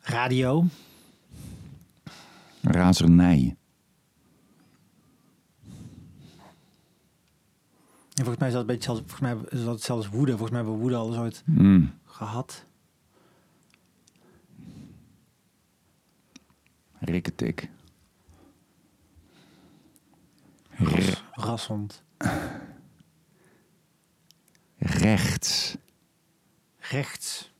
[0.00, 0.64] Radio.
[2.62, 3.56] Razernij.
[8.14, 10.30] En volgens mij is dat een beetje zelfs, volgens mij is dat als woede.
[10.30, 11.94] Volgens mij hebben we woede al eens ooit Mm.
[12.04, 12.64] gehad.
[16.98, 17.70] Rikketik.
[20.70, 22.02] Ras, rassend.
[24.78, 25.76] Rechts.
[26.94, 27.50] Rechts.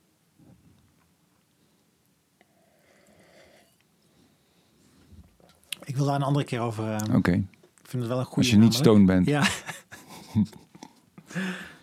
[5.83, 6.93] Ik wil daar een andere keer over.
[6.93, 7.31] eh, Oké.
[7.31, 8.39] Ik vind het wel een goede.
[8.39, 9.25] Als je niet stoned bent.
[9.27, 9.41] Ja.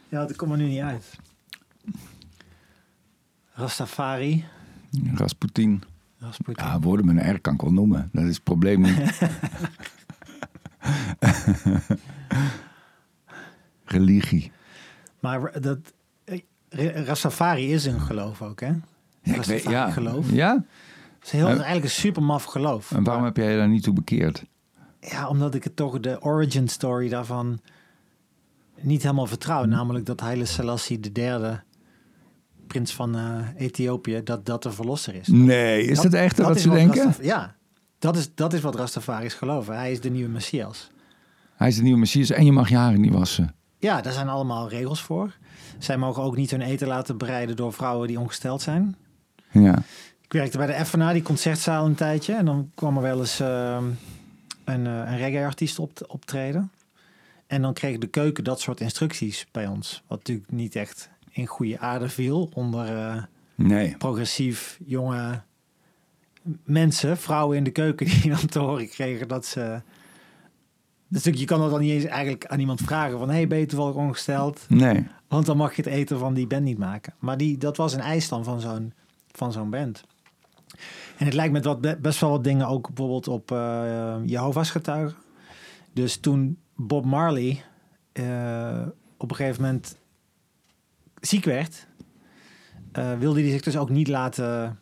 [0.09, 1.19] ja, dat komt er nu niet uit.
[3.53, 4.45] Rastafari.
[5.15, 5.83] Rasputin.
[6.19, 6.65] Rasputin.
[6.65, 8.09] Ja, woorden met een R kan ik wel noemen.
[8.13, 9.21] Dat is het probleem niet.
[13.85, 14.53] Religie.
[15.21, 15.79] Maar dat,
[17.07, 18.67] Rastafari is een geloof ook, hè?
[18.67, 18.75] Ja,
[19.23, 19.91] ik weet, Rastafari ja.
[19.91, 20.31] geloof.
[20.31, 20.65] ja?
[21.19, 22.93] Het is, heel, eigenlijk een super maf geloof.
[22.93, 24.45] En waarom heb jij je daar niet toe bekeerd?
[25.01, 27.61] Ja, omdat ik het toch de origin story daarvan
[28.81, 29.65] niet helemaal vertrouw.
[29.65, 31.63] Namelijk dat Haile Selassie de derde
[32.67, 35.29] prins van eh, Ethiopië, dat dat de verlosser is.
[35.29, 37.05] Nee, is dat, echt wat ze denken?
[37.05, 37.57] Rastaf- ja,
[37.99, 39.77] dat is, dat is wat Rastafari's geloven.
[39.77, 40.91] Hij is de nieuwe Messias.
[41.57, 43.55] Hij is de nieuwe Messias en je mag je haren niet wassen.
[43.83, 45.37] Ja, daar zijn allemaal regels voor.
[45.79, 48.97] Zij mogen ook niet hun eten laten bereiden door vrouwen die ongesteld zijn.
[49.51, 49.79] Ja.
[50.21, 52.35] Ik werkte bij de FNA, die concertzaal een tijdje.
[52.35, 53.85] En dan kwam er wel eens ehm,
[54.65, 56.71] een, eh, een reggae-artiest op, optreden.
[57.47, 60.03] En dan kreeg de keuken dat soort instructies bij ons.
[60.07, 63.23] Wat natuurlijk niet echt in goede aarde viel onder eh,
[63.55, 63.97] Nee.
[63.97, 65.43] progressief jonge
[66.65, 69.81] mensen, vrouwen in de keuken, die dan te horen kregen dat ze...
[71.13, 73.31] Dus je kan dat dan niet eens eigenlijk aan iemand vragen van...
[73.31, 74.65] hey, ben je toevallig ongesteld?
[74.69, 75.07] Nee.
[75.29, 77.15] Want dan mag je het eten van die band niet maken.
[77.19, 78.93] Maar die, dat was een eis dan van zo'n,
[79.33, 80.05] van zo'n band.
[81.17, 84.71] En het lijkt me wat, be- best wel wat dingen ook bijvoorbeeld op eh Jehovah's
[84.71, 85.17] getuigen.
[85.93, 87.63] Dus toen Bob Marley
[88.13, 88.87] eh,
[89.17, 89.97] op een gegeven moment
[91.21, 91.87] ziek werd...
[92.93, 94.79] eh, wilde hij zich dus ook niet laten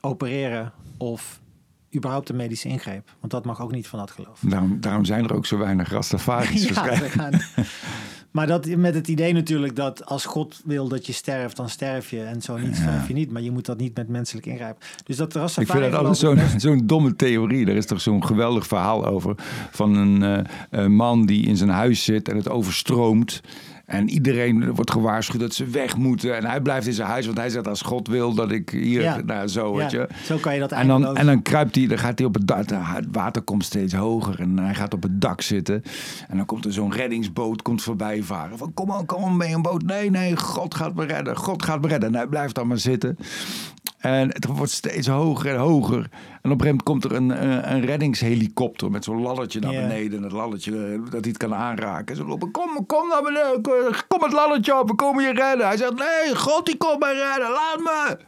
[0.00, 1.39] opereren of
[1.96, 3.10] überhaupt een medische ingreep.
[3.20, 4.38] Want dat mag ook niet van dat geloof.
[4.40, 7.40] Daarom, daarom zijn er ook zo weinig Rastafaris Ja, gaan.
[8.30, 12.10] Maar dat met het idee natuurlijk dat als God wil dat je sterft, dan sterf
[12.10, 12.22] je.
[12.22, 12.82] En zo niet, Ja.
[12.82, 13.30] sterf je niet.
[13.30, 14.82] Maar je moet dat niet met menselijk ingrijpen.
[15.04, 17.66] Dus dat Ik Rastafari vind dat altijd geloof ik zo'n best- zo'n domme theorie.
[17.66, 19.34] Er is toch zo'n geweldig verhaal over
[19.70, 23.40] van een eh, een man die in zijn huis zit en het overstroomt.
[23.90, 26.36] En iedereen wordt gewaarschuwd dat ze weg moeten.
[26.36, 29.00] En hij blijft in zijn huis, want hij zegt als God wil dat ik hier,
[29.02, 29.20] Ja.
[29.26, 30.08] nou zo, weet je.
[30.24, 32.46] zo kan je dat En dan, en dan kruipt hij, dan gaat hij op het
[32.46, 32.70] dak.
[32.70, 35.82] Het water komt steeds hoger en hij gaat op het dak zitten.
[36.28, 38.58] En dan komt er zo'n reddingsboot komt voorbij varen.
[38.58, 39.82] Van kom op, kom op, mee een boot.
[39.82, 41.36] Nee, nee, God gaat me redden.
[41.36, 42.08] God gaat me redden.
[42.08, 43.18] En hij blijft dan maar zitten.
[44.00, 45.98] En het wordt steeds hoger en hoger.
[46.42, 49.72] En op een gegeven moment komt er een, eh, een reddingshelikopter met zo'n lalletje naar
[49.72, 50.18] beneden.
[50.18, 52.16] En het lalletje, eh, dat hij het kan aanraken.
[52.16, 53.62] Ze roepen, kom, kom naar beneden.
[54.08, 55.66] Kom het lalletje op, we komen je redden.
[55.66, 58.18] Hij zegt, nee, God die komt mij redden, laat me.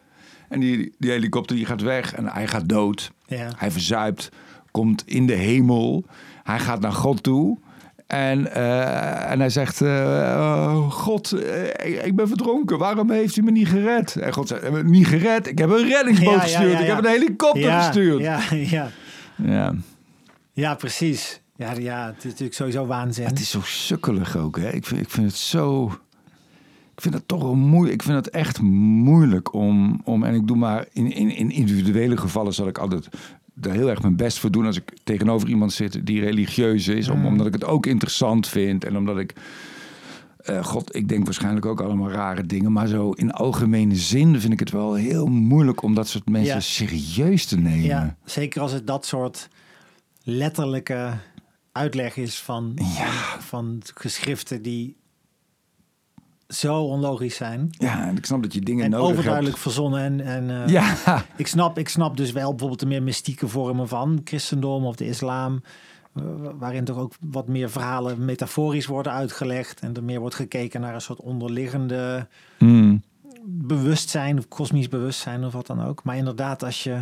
[0.48, 3.12] En die, die helikopter die gaat weg en hij gaat dood.
[3.56, 4.28] Hij verzuipt,
[4.70, 6.04] komt in de hemel.
[6.42, 7.58] Hij gaat naar God toe.
[8.12, 9.88] En, eh, en hij zegt, eh,
[10.38, 12.78] oh, God, eh, ik, ik ben verdronken.
[12.78, 14.16] Waarom heeft u me niet gered?
[14.16, 15.46] En God zegt, "Ik heb me niet gered.
[15.46, 16.72] Ik heb een reddingsboot Ja, gestuurd.
[16.72, 18.20] ja, Ik heb een helikopter gestuurd.
[18.20, 18.88] Ja, ja.
[19.36, 19.74] Ja.
[20.52, 21.40] ja, precies.
[21.56, 23.24] Ja, ja, het is natuurlijk sowieso waanzin.
[23.26, 24.56] Het is zo sukkelig ook.
[24.56, 24.70] Hè?
[24.70, 25.84] Ik, vind, ik vind het zo...
[26.94, 27.94] Ik vind het toch wel moeilijk.
[27.94, 30.00] Ik vind het echt moeilijk om...
[30.04, 30.86] om en ik doe maar...
[30.92, 33.08] In, in, in individuele gevallen zal ik altijd
[33.60, 34.66] er heel erg mijn best voor doen...
[34.66, 37.08] als ik tegenover iemand zit die religieus is.
[37.08, 37.26] Om, Mm.
[37.26, 38.84] omdat ik het ook interessant vind.
[38.84, 39.32] En omdat ik...
[40.36, 42.72] eh, God, ik denk waarschijnlijk ook allemaal rare dingen.
[42.72, 45.82] Maar zo in algemene zin vind ik het wel heel moeilijk...
[45.82, 46.60] om dat soort mensen Ja.
[46.60, 47.84] serieus te nemen.
[47.84, 49.48] Ja, zeker als het dat soort
[50.22, 51.12] letterlijke
[51.72, 54.96] uitleg is van, van, van geschriften die
[56.54, 57.70] zo onlogisch zijn.
[57.78, 59.62] Ja, en ik snap dat je dingen En nodig overduidelijk hebt.
[59.66, 60.00] verzonnen.
[60.00, 60.94] En, en eh, Ja,
[61.36, 65.06] ik, snap, ik snap dus wel bijvoorbeeld de meer mystieke vormen van christendom of de
[65.06, 65.62] islam.
[66.14, 66.22] eh,
[66.58, 69.80] waarin toch ook wat meer verhalen metaforisch worden uitgelegd.
[69.80, 72.28] En er meer wordt gekeken naar een soort onderliggende
[72.58, 73.02] Mm.
[73.46, 76.04] bewustzijn of kosmisch bewustzijn of wat dan ook.
[76.04, 77.00] Maar inderdaad, als je.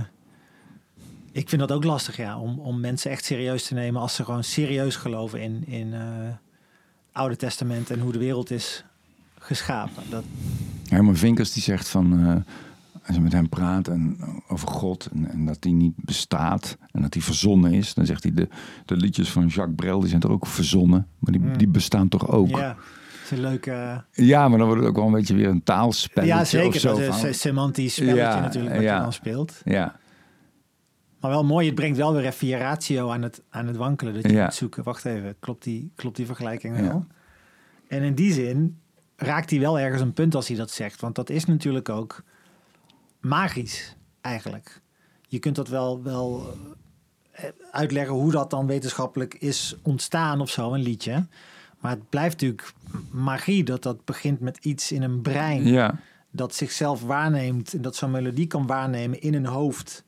[1.32, 4.24] Ik vind dat ook lastig, ja, om, om mensen echt serieus te nemen als ze
[4.24, 6.36] gewoon serieus geloven in, in eh, het
[7.12, 8.84] Oude Testament en hoe de wereld is
[9.40, 10.02] geschapen.
[10.10, 10.24] Dat,
[10.88, 12.26] Herman Vinkers die zegt van...
[12.26, 12.36] eh,
[13.06, 17.02] als je met hem praat en, over God en, en dat die niet bestaat en
[17.02, 17.94] dat die verzonnen is...
[17.94, 18.48] dan zegt hij de,
[18.84, 21.56] de liedjes van Jacques Brel die zijn toch ook verzonnen, maar die, Mm.
[21.58, 22.48] die bestaan toch ook.
[22.48, 22.76] ja,
[23.24, 24.04] is een leuke...
[24.12, 26.80] Ja, maar dan wordt het ook wel een beetje weer een taalspelletje ja, of zeker.
[26.80, 26.88] zo.
[26.98, 28.96] Dat is een semantisch spelletje Ja, natuurlijk wat ja.
[28.96, 29.60] je dan speelt.
[29.64, 29.96] Ja,
[31.20, 34.14] Maar wel mooi, het brengt wel weer even je ratio aan het, aan het wankelen.
[34.14, 34.44] Dat je Ja.
[34.44, 37.06] moet zoeken, wacht even, klopt die, klopt die vergelijking wel?
[37.88, 38.78] En in die zin
[39.20, 41.00] raakt hij wel ergens een punt als hij dat zegt.
[41.00, 42.22] Want dat is natuurlijk ook
[43.20, 44.80] magisch, eigenlijk.
[45.28, 46.54] Je kunt dat wel, wel
[47.30, 51.26] eh, uitleggen hoe dat dan wetenschappelijk is ontstaan of zo, een liedje.
[51.78, 52.72] Maar het blijft natuurlijk
[53.10, 55.98] magie dat dat begint met iets in een brein ja.
[56.30, 60.04] dat zichzelf waarneemt en dat zo'n melodie kan waarnemen in een hoofd.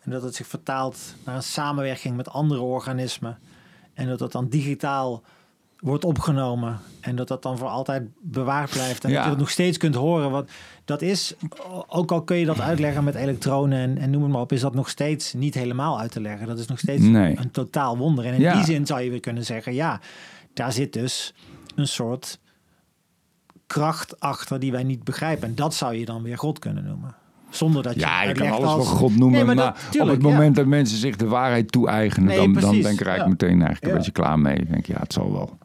[0.00, 3.38] En dat het zich vertaalt naar een samenwerking met andere organismen.
[3.94, 5.22] En dat dat dan digitaal
[5.84, 6.78] wordt opgenomen.
[7.00, 9.04] En dat dat dan voor altijd bewaard blijft.
[9.04, 9.14] En Ja.
[9.16, 10.30] dat je het nog steeds kunt horen.
[10.30, 10.50] Wat
[10.84, 11.34] dat is,
[11.88, 14.60] ook al kun je dat uitleggen met elektronen en, en noem het maar op, is
[14.60, 16.46] dat nog steeds niet helemaal uit te leggen.
[16.46, 17.38] Dat is nog steeds Nee.
[17.38, 18.24] een totaal wonder.
[18.24, 18.54] En in Ja.
[18.54, 20.00] die zin zou je weer kunnen zeggen, ja,
[20.54, 21.34] daar zit dus
[21.74, 22.38] een soort
[23.66, 25.48] kracht achter die wij niet begrijpen.
[25.48, 27.14] En dat zou je dan weer God kunnen noemen.
[27.50, 30.00] Zonder dat je Ja, je kan alles als- wel God noemen, Nee, maar, maar dat-
[30.02, 30.28] op het ja.
[30.28, 33.28] moment dat mensen zich de waarheid toe-eigenen, Nee, dan, dan ben ik er eigenlijk ja.
[33.28, 33.90] meteen eigenlijk Ja.
[33.90, 34.56] een beetje klaar mee.
[34.56, 35.58] Ik denk, ja, het zal wel.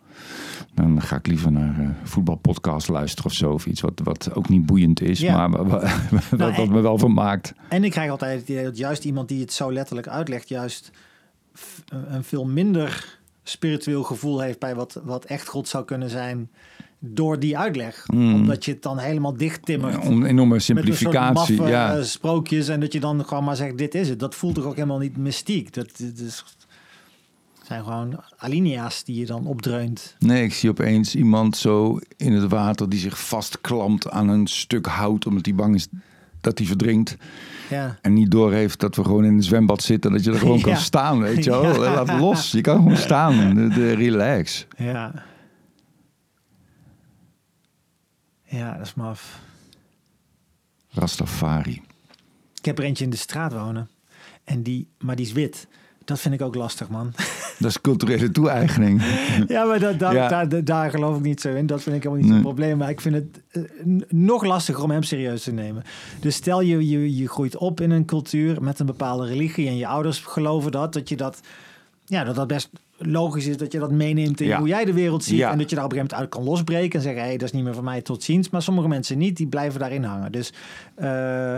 [0.74, 3.52] Dan ga ik liever naar een voetbalpodcast luisteren of zo.
[3.52, 5.48] Of iets wat, wat ook niet boeiend is, Ja.
[5.48, 5.80] maar wa- wa-
[6.30, 7.54] wat, Nou, wat me wel vermaakt.
[7.70, 10.92] En ik krijg altijd het idee dat juist iemand die het zo letterlijk uitlegt, juist
[11.58, 16.50] f- een veel minder spiritueel gevoel heeft bij wat, wat echt God zou kunnen zijn
[17.00, 18.04] door die uitleg.
[18.14, 18.34] Mm.
[18.34, 20.06] Omdat je het dan helemaal dicht timmert.
[20.06, 21.56] Een enorme Met een soort simplificatie.
[21.58, 21.96] maffe ja.
[21.98, 24.20] eh, sprookjes en dat je dan gewoon maar zegt, dit is het.
[24.20, 25.74] Dat voelt toch ook helemaal niet mystiek.
[25.74, 26.44] Dat, dat is,
[27.70, 30.16] zijn gewoon alinea's die je dan opdreunt.
[30.20, 34.86] Nee, ik zie opeens iemand zo in het water die zich vastklampt aan een stuk
[34.86, 35.88] hout omdat hij bang is
[36.42, 37.18] dat hij verdrinkt.
[37.70, 37.98] Ja.
[38.02, 40.12] En niet doorheeft dat we gewoon in een zwembad zitten.
[40.12, 41.84] Dat je er gewoon kan staan, weet je wel.
[41.84, 41.94] Ja.
[41.94, 42.52] Laat los.
[42.52, 43.56] Je kan gewoon staan.
[43.56, 44.66] De, de relax.
[44.78, 45.26] Ja.
[48.44, 49.40] Ja, dat is maf.
[50.90, 51.82] Rastafari.
[52.60, 53.90] Ik heb er eentje in de straat wonen.
[54.44, 55.68] En die, maar die is wit.
[56.06, 57.12] Dat vind ik ook lastig, man.
[57.60, 59.02] Dat is culturele toe-eigening.
[59.48, 60.28] ja, maar dat, dat- Ja.
[60.46, 61.66] Daar, daar geloof ik niet zo in.
[61.66, 62.54] Dat vind ik helemaal niet zo'n Nee.
[62.54, 62.78] probleem.
[62.78, 63.62] Maar ik vind het eh,
[64.10, 65.84] nog lastiger om hem serieus te nemen.
[66.20, 69.68] Dus stel je, je, je groeit op in een cultuur met een bepaalde religie.
[69.68, 70.94] En je ouders geloven dat.
[70.94, 71.40] Dat je dat,
[72.06, 74.58] ja, dat, dat best logisch is dat je dat meeneemt in Ja.
[74.60, 75.38] hoe jij de wereld ziet.
[75.38, 75.52] Ja.
[75.52, 77.00] En dat je daar op een gegeven moment uit kan losbreken.
[77.00, 78.50] En zeggen, hé, hey, dat is niet meer van mij, tot ziens.
[78.50, 80.32] Maar sommige mensen niet, die blijven daarin hangen.
[80.32, 80.54] Dus...
[80.96, 81.58] eh,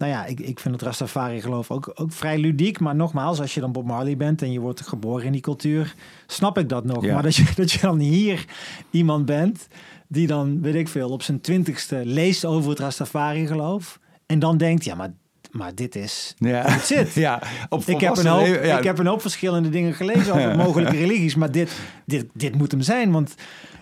[0.00, 2.80] nou ja, ik, ik vind het Rastafari geloof ook, ook vrij ludiek.
[2.80, 5.94] Maar nogmaals, als je dan Bob Marley bent en je wordt geboren in die cultuur,
[6.26, 7.04] snap ik dat nog.
[7.04, 7.14] Ja.
[7.14, 8.44] Maar dat je, dat je dan hier
[8.90, 9.68] iemand bent
[10.08, 13.98] die dan, weet ik veel, op zijn twintigste leest over het Rastafari geloof.
[14.26, 15.12] En dan denkt, ja, maar,
[15.50, 16.34] maar dit is...
[16.38, 16.62] Ja.
[16.62, 17.14] That's it.
[17.26, 20.56] ja, op Ik heb, een hoop, ja, ik heb een hoop verschillende dingen gelezen over
[20.66, 21.34] mogelijke religies.
[21.34, 21.72] Maar dit,
[22.06, 23.12] dit, dit moet hem zijn.
[23.12, 23.34] Want,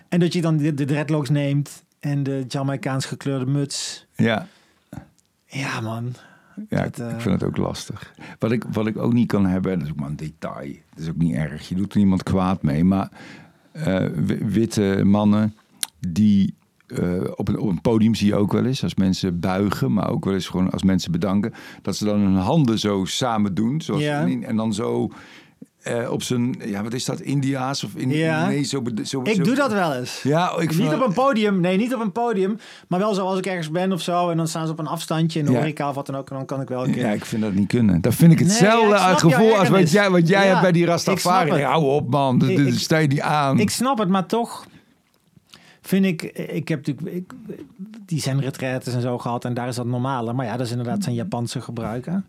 [0.09, 4.05] en dat je dan de, de dreadlocks neemt en de Jamaicaans gekleurde muts.
[4.15, 4.47] Ja,
[5.49, 6.13] Ja, man.
[6.69, 8.13] ja Dat, ik, eh, ik vind het ook lastig.
[8.39, 10.73] Wat ik, wat ik ook niet kan hebben, dat is ook maar een detail.
[10.93, 11.69] Dat is ook niet erg.
[11.69, 12.83] Je doet er niemand kwaad mee.
[12.83, 13.09] Maar
[13.71, 15.55] eh, wi- witte mannen
[16.07, 16.53] die
[16.87, 20.09] eh, op, een, op een podium zie je ook wel eens als mensen buigen, maar
[20.09, 23.81] ook wel eens gewoon als mensen bedanken, dat ze dan hun handen zo samen doen,
[23.81, 24.27] zoals Ja.
[24.27, 25.11] en dan zo
[25.79, 28.47] eh, op zijn, ja, wat is dat, Indiaas of in, Ja.
[28.47, 30.21] nee, zo, Ik zo- doe dat wel eens.
[30.23, 32.57] Ja, ik Niet op een podium, nee, niet op een podium.
[32.87, 34.29] Maar wel zo als ik ergens ben of zo.
[34.29, 35.57] En dan staan ze op een afstandje in de Ja.
[35.57, 36.29] horeca of wat dan ook.
[36.29, 37.05] En dan kan ik wel een keer...
[37.05, 38.01] Ja, ik vind dat niet kunnen.
[38.01, 40.61] Dat vind ik Nee, hetzelfde ja, ik snap gevoel als wat jij, wat jij hebt
[40.61, 41.51] bij die Rastafari.
[41.51, 43.59] Nee, hou op man, dat, ik- sta je niet aan.
[43.59, 44.65] Ik snap het, maar toch
[45.81, 46.21] vind ik...
[46.33, 47.15] Ik heb natuurlijk...
[47.15, 47.33] Ik,
[48.05, 49.45] die zijn retraites en zo gehad.
[49.45, 50.33] En daar is dat normale.
[50.33, 52.25] Maar ja, dat is inderdaad zijn Japanse gebruiken.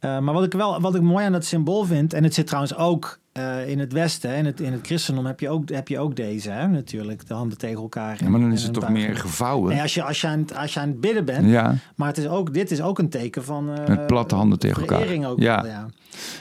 [0.00, 2.12] Eh, maar wat ik wel wat ik mooi aan dat symbool vind...
[2.14, 4.34] En het zit trouwens ook eh, in het Westen.
[4.36, 7.26] In het, in het christendom heb je ook, heb je ook deze, hè, natuurlijk.
[7.28, 8.16] De handen tegen elkaar.
[8.20, 9.72] ja, maar dan is het toch meer gevouwen.
[9.72, 12.08] Nee, als je, als, je aan, het- als je aan het bidden bent, ja, maar
[12.08, 15.28] het is ook, dit is ook een teken van eh, Met platte handen tegen elkaar.
[15.30, 15.62] Ook Ja.
[15.62, 15.86] wel, ja.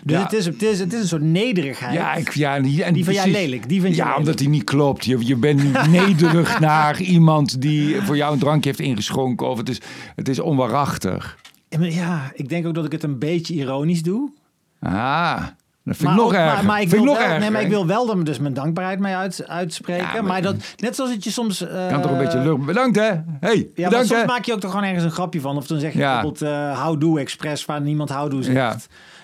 [0.03, 0.23] Dus Ja.
[0.23, 1.93] Het, is, het, is, het is een soort nederigheid.
[1.93, 3.69] ja, ik, ja en die, en die vind jij lelijk.
[3.69, 4.19] Die vind Ja, lelijk.
[4.19, 5.05] omdat die niet klopt.
[5.05, 9.49] Je, je bent niet nederig naar iemand die voor jou een drankje heeft ingeschonken.
[9.49, 9.81] Of het is,
[10.15, 11.37] het is onwaarachtig.
[11.69, 14.29] Ja, ik denk ook dat ik het een beetje ironisch doe.
[14.79, 15.37] Ah,
[15.83, 16.53] dat vind maar ik nog ook- erger.
[16.55, 17.39] Maar, maar ik, vind wil nog wel, erger.
[17.39, 20.05] nee, maar ik wil wel dus mijn dankbaarheid mee uit, uitspreken.
[20.05, 21.61] Ja, maar, maar- dat, net zoals dat je soms...
[21.67, 22.65] eh, kan toch een beetje lucht.
[22.65, 23.01] Bedankt hè.
[23.03, 24.25] Hey, Ja, maar bedankt soms hè.
[24.25, 25.57] maak je ook toch gewoon ergens een grapje van.
[25.57, 26.13] Of dan zeg je Ja.
[26.13, 28.55] bijvoorbeeld eh houdoe expres waar niemand houdoe zegt.
[28.55, 28.77] Ja.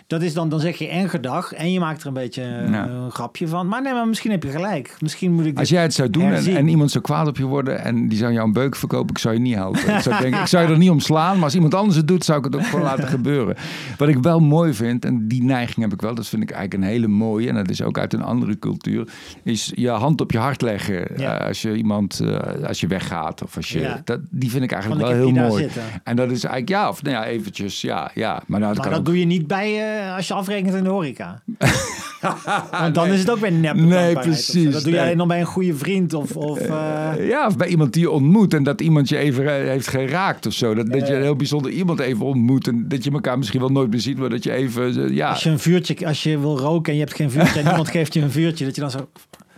[0.08, 2.72] Dat is dan, dan zeg je en gedag en je maakt er een beetje eh,
[2.72, 2.88] Ja.
[2.88, 3.68] een grapje van.
[3.68, 4.96] Maar nee, maar misschien heb je gelijk.
[5.00, 7.84] Misschien moet ik Als jij het zou doen en, iemand zou kwaad op je worden
[7.84, 9.96] en die zou jou een beuk verkopen, ik zou je niet helpen.
[9.96, 12.08] Ik zou, denken, ik zou je er niet om slaan, maar als iemand anders het
[12.08, 13.56] doet, zou ik het ook gewoon laten gebeuren.
[13.98, 16.84] Wat ik wel mooi vind, en die neiging heb ik wel, dat vind ik eigenlijk
[16.84, 19.08] een hele mooie, en dat is ook uit een andere cultuur,
[19.44, 21.40] is je hand op je hart leggen Ja.
[21.40, 24.02] eh, als je iemand, eh, als je weggaat of als je, Ja.
[24.04, 25.68] dat, die vind ik eigenlijk wel heel mooi.
[26.04, 28.42] En dat is eigenlijk, ja, of nou ja, eventjes, ja, ja.
[28.48, 30.76] Maar, nou, dat Maar kan dat ook- doe je niet bij eh, als je afrekent
[30.76, 31.42] in de horeca.
[32.72, 33.76] Want dan is het ook weer nep.
[33.76, 35.00] Nee, precies, Dat doe je nee.
[35.00, 36.36] alleen nog bij een goede vriend of...
[36.36, 39.70] of eh, Ja, of bij iemand die je ontmoet en dat iemand je even eh,
[39.70, 40.74] heeft geraakt of zo.
[40.74, 43.70] Dat, dat je een heel bijzonder iemand even ontmoet en dat je elkaar misschien wel
[43.70, 46.40] nooit meer ziet, maar dat je even, eh, ja, Als je een vuurtje, als je
[46.40, 48.82] wil roken en je hebt geen vuurtje en iemand geeft je een vuurtje, dat je
[48.82, 49.10] dan zo...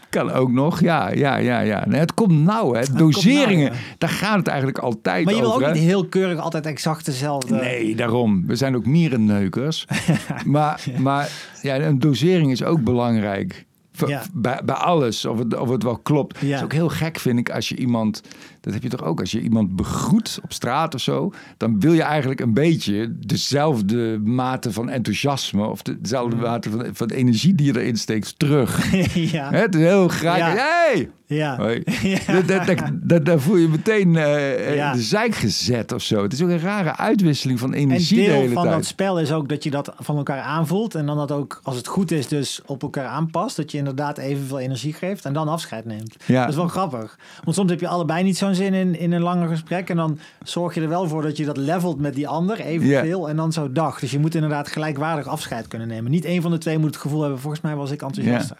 [0.10, 0.82] kan ook nog.
[0.82, 1.84] Ja, ja, ja, ja.
[1.88, 2.84] Nee, het komt nauw, hè.
[2.94, 3.96] Doseringen, nauw, ja.
[3.98, 5.62] daar gaat het eigenlijk altijd Maar je wil over.
[5.62, 5.80] ook hè.
[5.80, 7.56] niet heel keurig altijd exact dezelfde...
[7.56, 8.48] Nee, daarom.
[8.48, 9.88] We zijn ook mierenneukers.
[10.46, 11.30] maar maar
[11.62, 13.66] ja, een dosering is ook belangrijk.
[14.06, 14.24] Ja.
[14.34, 16.40] Bij, bij alles, of het, of het wel klopt.
[16.40, 18.22] Het is ook heel gek, vind ik, als je iemand...
[18.68, 21.34] Dat heb je toch ook, als je iemand begroet op straat of zo...
[21.58, 25.66] dan wil je eigenlijk een beetje dezelfde mate van enthousiasme...
[25.68, 26.42] of de- dezelfde Mm.
[26.42, 28.92] mate van, van energie die je erin steekt terug.
[29.32, 29.50] ja.
[29.52, 30.38] Het is heel graag...
[30.38, 30.54] Ja.
[30.56, 31.10] Hey!
[31.26, 31.56] Ja.
[31.58, 31.84] Hoi.
[32.32, 34.94] Dat, dat, dat, dat, daar voel je meteen Ja.
[34.94, 36.22] de zijk gezet of zo.
[36.24, 38.76] Het is ook een rare uitwisseling van En energie de deel hele van tijd.
[38.76, 40.96] dat spel is ook dat je dat van elkaar aanvoelt.
[40.96, 43.56] En dan dat ook, als het goed is, dus op elkaar aanpast.
[43.56, 46.16] Dat je inderdaad evenveel energie geeft en dan afscheid neemt.
[46.26, 46.40] Ja.
[46.42, 47.18] Dat is wel grappig.
[47.44, 49.90] Want soms heb je allebei niet zo'n zin in, in een langer gesprek.
[49.90, 53.30] En dan zorg je er wel voor dat je dat levelt met die ander evenveel.
[53.30, 54.00] En dan zo dag.
[54.00, 56.12] Dus je moet inderdaad gelijkwaardig afscheid kunnen nemen.
[56.12, 58.58] Niet één van de twee moet het gevoel hebben, volgens mij was ik enthousiaster.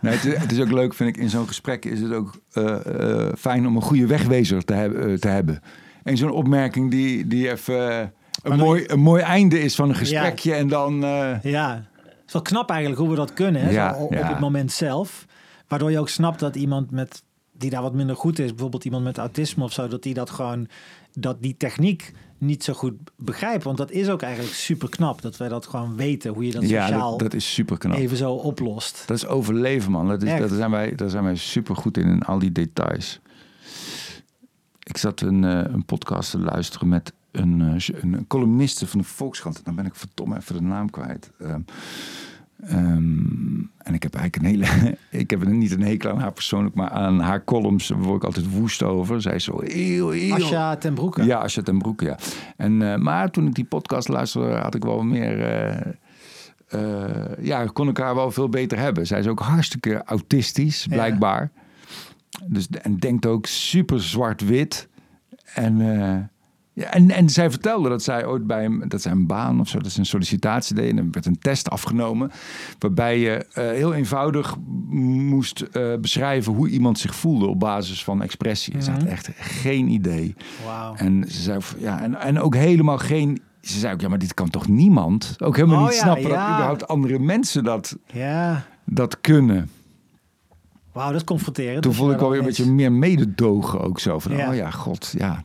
[0.00, 2.40] Nee, het, is, het is ook leuk, vind ik, in zo'n gesprek is het ook
[2.52, 2.86] eh,
[3.26, 5.62] eh, fijn om een goede wegwezer te, heb- eh, te hebben.
[6.02, 8.12] En zo'n opmerking die, die even
[8.42, 11.00] een, mooi, een mooi einde is van een gesprekje en dan...
[11.42, 13.62] Ja, het is wel knap eigenlijk hoe we dat kunnen.
[13.62, 13.70] Hè?
[13.70, 14.28] Ja, zo, op ja.
[14.28, 15.26] het moment zelf.
[15.68, 17.22] Waardoor je ook snapt dat iemand met
[17.58, 20.30] die daar wat minder goed is, bijvoorbeeld iemand met autisme of zo, dat die dat
[20.30, 20.68] gewoon,
[21.12, 23.64] dat die techniek niet zo goed begrijpt.
[23.64, 26.68] Want dat is ook eigenlijk super knap dat wij dat gewoon weten, hoe je dat
[26.68, 27.96] ja, sociaal dat, dat is super knap.
[27.96, 29.02] even zo oplost.
[29.06, 30.08] Dat is overleven, man.
[30.08, 33.20] Dat is, daar, zijn wij, daar zijn wij super goed in, in al die details.
[34.82, 39.06] Ik zat een, eh, een podcast te luisteren met een, eh, een columniste van de
[39.06, 39.64] Volkskrant.
[39.64, 41.30] Dan ben ik verdomme even de naam kwijt.
[41.38, 41.60] Ehm,
[42.66, 44.96] ehm, en ik heb eigenlijk een hele...
[45.22, 48.50] ik heb niet een hekel aan haar persoonlijk, maar aan haar columns word ik altijd
[48.50, 49.22] woest over.
[49.22, 50.34] Zij is zo heel, heel...
[50.34, 51.24] Asja ten Broeke.
[51.24, 52.18] Ja, Asja ten Broeke, ja.
[52.56, 55.40] En, eh, maar toen ik die podcast luisterde, had ik wel meer...
[55.40, 55.92] eh,
[56.68, 59.06] eh, ja, kon ik haar wel veel beter hebben.
[59.06, 60.94] Zij is ook hartstikke autistisch, Ja.
[60.94, 61.50] blijkbaar.
[62.46, 64.88] Dus, en denkt ook super zwart-wit.
[65.54, 66.30] En,
[66.74, 69.68] ja, en, en zij vertelde dat zij ooit bij hem, dat zij een baan of
[69.68, 70.90] zo, dat ze een sollicitatie deed.
[70.90, 72.30] En er werd een test afgenomen.
[72.78, 74.56] Waarbij je eh, heel eenvoudig
[74.90, 78.82] moest eh, beschrijven hoe iemand zich voelde op basis van expressie.
[78.82, 79.10] Ze had Mhm.
[79.10, 80.34] echt geen idee.
[80.64, 80.94] Wauw.
[80.94, 83.40] En ze zei, ja, en, en ook helemaal geen.
[83.60, 85.36] Ze zei ook, ja, maar dit kan toch niemand?
[85.38, 88.64] Ook helemaal Oh niet ja, snappen dat überhaupt andere mensen dat, Ja.
[88.84, 89.70] dat kunnen.
[90.92, 91.82] Wauw, dat is confronterend.
[91.82, 94.18] Toen voelde ik daar wel weer een beetje meer mededogen ook zo.
[94.18, 95.44] Van, oh ja, god, ja.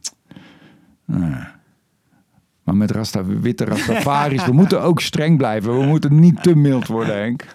[2.63, 5.79] Maar met Rasta, witte Rastafaris, we moeten ook streng blijven.
[5.79, 7.45] We moeten niet te mild worden, Henk.